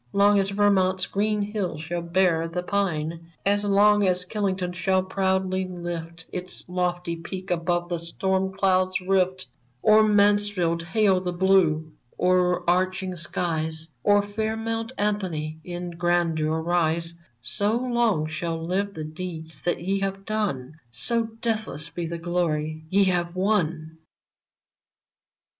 Long 0.13 0.39
as 0.39 0.49
Vermont's 0.49 1.05
green 1.05 1.43
hills 1.43 1.81
shall 1.81 2.01
bear 2.01 2.47
the 2.47 2.63
pine, 2.63 3.31
As 3.45 3.63
long 3.63 4.03
as 4.07 4.25
Killington 4.25 4.73
shall 4.73 5.03
proudly 5.03 5.67
lift 5.67 6.25
Its 6.33 6.65
lofty 6.67 7.15
peak 7.15 7.51
above 7.51 7.87
the 7.89 7.99
storm 7.99 8.51
cloud's 8.51 8.99
rift, 8.99 9.45
Or 9.83 10.01
Mansfield 10.01 10.81
hail 10.81 11.21
the 11.21 11.31
blue, 11.31 11.91
o'erarching 12.19 13.15
skies, 13.15 13.89
Or 14.03 14.23
fair 14.23 14.57
Mount 14.57 14.91
Anthony 14.97 15.59
in 15.63 15.91
grandeur 15.91 16.59
rise, 16.63 17.13
So 17.39 17.77
long 17.77 18.25
shall 18.25 18.59
live 18.59 18.95
the 18.95 19.03
deeds 19.03 19.61
that 19.65 19.81
ye 19.83 19.99
have 19.99 20.25
done. 20.25 20.79
So 20.89 21.25
deathless 21.41 21.89
be 21.89 22.07
the 22.07 22.17
glory 22.17 22.85
ye 22.89 23.03
have 23.03 23.35
won 23.35 23.99